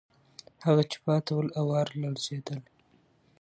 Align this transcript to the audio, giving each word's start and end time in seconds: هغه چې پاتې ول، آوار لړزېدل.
هغه 0.65 0.83
چې 0.91 0.97
پاتې 1.05 1.31
ول، 1.33 1.47
آوار 1.61 1.87
لړزېدل. 2.01 2.59